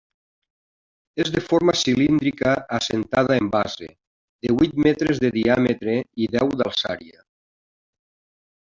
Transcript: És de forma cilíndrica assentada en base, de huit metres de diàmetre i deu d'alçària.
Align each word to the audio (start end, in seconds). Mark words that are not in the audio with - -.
És 1.23 1.27
de 1.35 1.43
forma 1.47 1.75
cilíndrica 1.81 2.53
assentada 2.79 3.37
en 3.43 3.51
base, 3.57 3.91
de 4.47 4.57
huit 4.57 4.77
metres 4.89 5.23
de 5.27 5.33
diàmetre 5.41 5.97
i 6.27 6.33
deu 6.39 6.55
d'alçària. 6.63 7.25